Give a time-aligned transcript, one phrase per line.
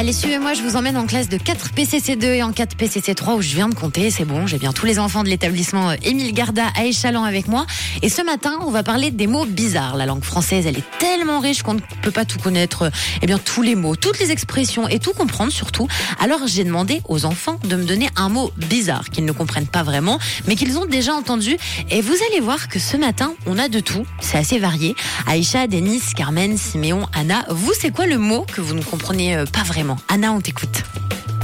[0.00, 3.42] Allez, suivez-moi, je vous emmène en classe de 4 PCC2 et en 4 PCC3 où
[3.42, 4.10] je viens de compter.
[4.10, 7.48] C'est bon, j'ai bien tous les enfants de l'établissement euh, Émile Garda à Échalon avec
[7.48, 7.66] moi.
[8.00, 9.98] Et ce matin, on va parler des mots bizarres.
[9.98, 12.84] La langue française, elle est tellement riche qu'on ne peut pas tout connaître.
[12.84, 12.90] euh,
[13.20, 15.86] Eh bien, tous les mots, toutes les expressions et tout comprendre surtout.
[16.18, 19.82] Alors, j'ai demandé aux enfants de me donner un mot bizarre qu'ils ne comprennent pas
[19.82, 21.58] vraiment, mais qu'ils ont déjà entendu.
[21.90, 24.06] Et vous allez voir que ce matin, on a de tout.
[24.20, 24.96] C'est assez varié.
[25.26, 27.44] Aïcha, Denis, Carmen, Siméon, Anna.
[27.50, 29.89] Vous, c'est quoi le mot que vous ne comprenez euh, pas vraiment?
[30.08, 30.84] Anna, on t'écoute.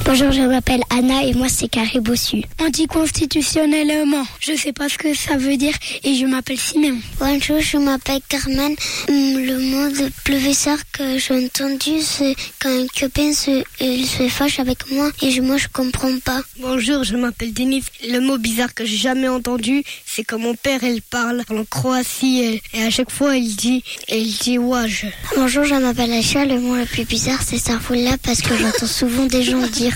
[0.07, 2.41] Bonjour, je m'appelle Anna et moi c'est Carré Bossu.
[2.65, 6.97] Anticonstitutionnellement, je sais pas ce que ça veut dire et je m'appelle Siméon.
[7.19, 8.73] Bonjour, je m'appelle Carmen.
[9.09, 14.05] Hum, Le mot de plus bizarre que j'ai entendu, c'est quand un copain se, il
[14.07, 16.41] se fâche avec moi et je- moi je comprends pas.
[16.59, 17.83] Bonjour, je m'appelle Denis.
[18.09, 22.39] Le mot bizarre que j'ai jamais entendu, c'est quand mon père elle parle en Croatie
[22.39, 25.05] et, et à chaque fois il dit, il dit waj.
[25.35, 26.45] Bonjour, je m'appelle Aïcha.
[26.45, 29.95] Le mot le plus bizarre c'est Starfoula parce que j'entends souvent des gens dire.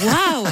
[0.00, 0.46] Waouh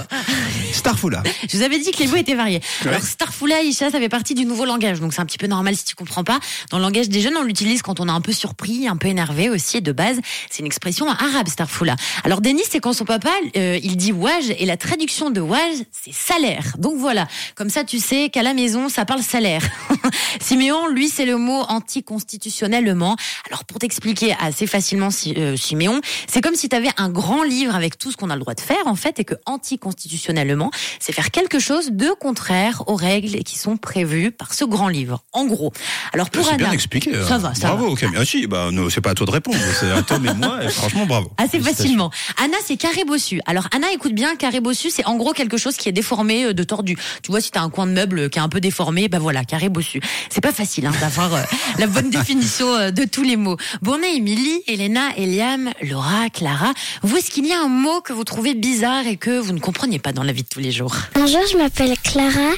[0.73, 1.23] Starfoula.
[1.49, 2.61] Je vous avais dit que les mots étaient variés.
[2.87, 5.77] Alors Starfoula, Isha, ça fait partie du nouveau langage, donc c'est un petit peu normal
[5.77, 6.39] si tu comprends pas.
[6.71, 9.09] Dans le langage des jeunes, on l'utilise quand on est un peu surpris, un peu
[9.09, 9.79] énervé aussi.
[9.79, 10.19] Et de base,
[10.51, 11.97] c'est une expression arabe, Starfoula.
[12.25, 15.77] Alors Denis, c'est quand son papa, euh, il dit waj, et la traduction de waj,
[15.91, 16.75] c'est salaire.
[16.79, 19.63] Donc voilà, comme ça tu sais qu'à la maison, ça parle salaire.
[20.41, 23.17] Siméon, lui, c'est le mot anticonstitutionnellement.
[23.49, 27.75] Alors pour t'expliquer assez facilement, euh, Siméon, c'est comme si tu avais un grand livre
[27.75, 31.13] avec tout ce qu'on a le droit de faire en fait, et que anticonstitutionnellement, c'est
[31.13, 35.23] faire quelque chose de contraire aux règles qui sont prévues par ce grand livre.
[35.33, 35.73] En gros.
[36.13, 37.15] Alors pour C'est bien Anna, expliqué.
[37.15, 37.97] euh, ça va, ça bravo, va.
[38.01, 38.17] Camille.
[38.21, 39.59] Ah si, bah, non, c'est pas à toi de répondre.
[39.79, 40.65] C'est à Tom et moi.
[40.65, 41.31] Et franchement, bravo.
[41.39, 42.11] Assez facilement.
[42.43, 43.41] Anna, c'est carré bossu.
[43.47, 46.53] Alors Anna, écoute bien, carré bossu, c'est en gros quelque chose qui est déformé, euh,
[46.53, 46.97] de tordu.
[47.23, 49.45] Tu vois, si t'as un coin de meuble qui est un peu déformé, bah voilà,
[49.45, 50.01] carré bossu.
[50.31, 51.43] C'est pas facile hein, d'avoir euh,
[51.79, 53.57] la bonne définition euh, de tous les mots.
[53.83, 56.73] Bonnet, Émilie, Elena, Eliam, Laura, Clara.
[57.03, 59.61] Vous, est-ce qu'il y a un mot que vous trouvez bizarre et que vous ne
[59.61, 62.53] compreniez pas dans la vie de tous les jours Bonjour, je m'appelle Clara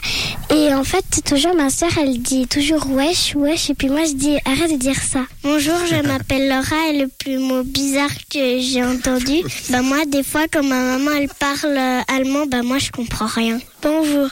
[0.51, 4.15] et en fait toujours ma sœur elle dit toujours wesh wesh et puis moi je
[4.15, 5.21] dis arrête de dire ça.
[5.43, 10.23] Bonjour, je m'appelle Laura et le plus mot bizarre que j'ai entendu, bah moi des
[10.23, 13.59] fois quand ma maman elle parle euh, allemand, bah moi je comprends rien.
[13.83, 14.29] Bonjour,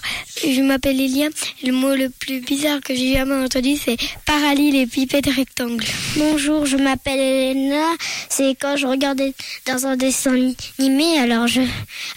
[0.46, 1.32] je m'appelle Eliam.
[1.64, 5.84] Le mot le plus bizarre que j'ai jamais entendu, c'est parallélépipède rectangle.
[6.16, 7.84] Bonjour, je m'appelle Elena.
[8.28, 9.34] C'est quand je regardais
[9.66, 10.36] dans un dessin
[10.78, 11.62] animé, alors je,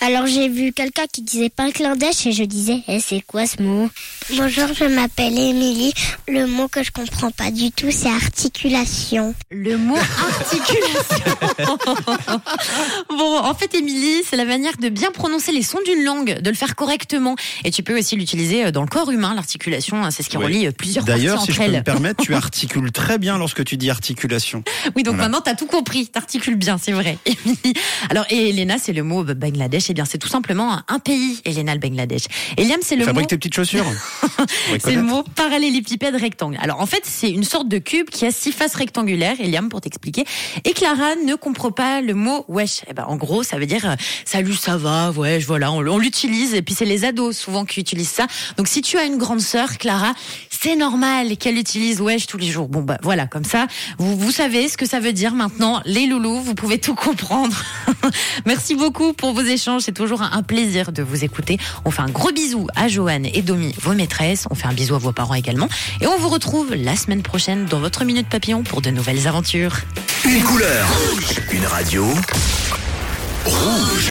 [0.01, 3.63] alors j'ai vu quelqu'un qui disait pas d'œil et je disais, eh, c'est quoi ce
[3.63, 3.89] mot?
[4.29, 5.93] Bonjour, je m'appelle Émilie.
[6.27, 9.33] Le mot que je comprends pas du tout, c'est articulation.
[9.49, 11.37] Le mot articulation.
[13.09, 16.49] bon, en fait, Émilie, c'est la manière de bien prononcer les sons d'une langue, de
[16.51, 17.22] le faire correctement.
[17.63, 19.33] Et tu peux aussi l'utiliser dans le corps humain.
[19.33, 20.45] L'articulation, hein, c'est ce qui Oui.
[20.45, 21.83] relie plusieurs parties D'ailleurs, si entre je peux me elles.
[21.83, 24.63] permettre, tu articules très bien lorsque tu dis articulation.
[24.95, 25.29] Oui, donc Voilà.
[25.29, 26.07] maintenant, t'as tout compris.
[26.07, 27.17] T'articules bien, c'est vrai.
[28.09, 29.85] Alors, et Elena, c'est le mot Bangladesh.
[29.89, 32.23] Eh bien, c'est tout simplement un pays, Elena, le Bangladesh.
[32.57, 33.29] Eliam, c'est le Fabrique mot...
[33.29, 33.85] tes petites chaussures.
[34.79, 36.57] C'est le mot parallélépipède rectangle.
[36.61, 39.81] Alors en fait, c'est une sorte de cube qui a six faces rectangulaires, Eliam pour
[39.81, 40.25] t'expliquer.
[40.65, 42.81] Et Clara ne comprend pas le mot wesh.
[42.89, 43.95] Eh ben en gros, ça veut dire euh,
[44.25, 48.09] salut, ça va, wesh, voilà, on, on l'utilise et puis c'est les souvent qui utilisent
[48.09, 48.27] ça.
[48.57, 50.13] Donc si tu as une grande sœur, Clara,
[50.49, 52.67] c'est normal qu'elle utilise wesh tous les jours.
[52.67, 56.07] Bon bah voilà, comme ça, vous vous savez ce que ça veut dire maintenant, les
[56.07, 57.63] loulous, vous pouvez tout comprendre.
[58.45, 61.57] Merci beaucoup pour vos échanges, c'est toujours un, un plaisir de vous écouter.
[61.85, 64.45] On fait un gros bisou à Joanne et Domi, vos maîtresses.
[64.49, 65.69] On fait un bisou à vos parents également.
[66.01, 69.75] Et on vous retrouve la semaine prochaine dans votre Minute Papillon pour de nouvelles aventures.
[70.25, 70.87] Une couleur,
[71.51, 72.05] une radio,
[73.45, 73.92] rouge.